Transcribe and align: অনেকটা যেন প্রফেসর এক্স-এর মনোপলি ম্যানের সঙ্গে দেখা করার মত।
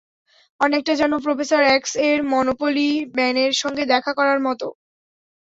অনেকটা 0.59 0.93
যেন 0.95 1.13
প্রফেসর 1.25 1.61
এক্স-এর 1.69 2.17
মনোপলি 2.31 2.87
ম্যানের 3.15 3.51
সঙ্গে 3.61 3.83
দেখা 3.93 4.11
করার 4.19 4.39
মত। 4.47 4.61